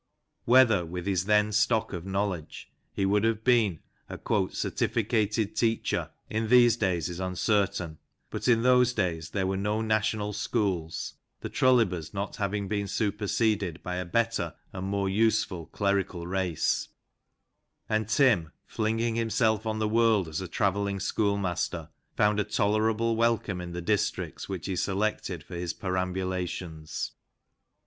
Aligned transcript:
Wliether, 0.47 0.83
with 0.87 1.05
his 1.05 1.25
then 1.25 1.51
stock 1.51 1.93
of 1.93 2.07
knowledge, 2.07 2.71
he 2.91 3.05
would 3.05 3.23
have 3.23 3.43
been 3.43 3.81
a" 4.09 4.19
certificated 4.49 5.55
teacher" 5.55 6.09
in 6.27 6.47
these 6.47 6.75
days 6.75 7.07
is 7.07 7.19
uncertain, 7.19 7.99
but 8.31 8.47
in 8.47 8.63
those 8.63 8.93
there 8.95 9.45
were 9.45 9.55
no 9.57 9.79
National 9.83 10.33
schools, 10.33 11.13
the 11.41 11.51
Trullibers 11.51 12.15
not 12.15 12.37
having 12.37 12.67
been 12.67 12.87
superseded 12.87 13.83
by 13.83 13.97
a 13.97 14.03
better 14.03 14.55
and 14.73 14.87
more 14.87 15.07
useful 15.07 15.67
clerical 15.67 16.25
race; 16.25 16.87
and 17.87 18.09
Tim, 18.09 18.51
flinging 18.65 19.13
himself 19.17 19.67
on 19.67 19.77
the 19.77 19.87
world 19.87 20.27
as 20.27 20.41
a 20.41 20.47
travelling 20.47 20.99
schoolmaster, 20.99 21.89
found 22.17 22.39
a 22.39 22.43
tolerable 22.43 23.15
welcome 23.15 23.61
in 23.61 23.73
the 23.73 23.81
district 23.83 24.49
which 24.49 24.65
he 24.65 24.75
selected 24.75 25.43
for 25.43 25.55
his 25.57 25.73
perambulations. 25.75 27.11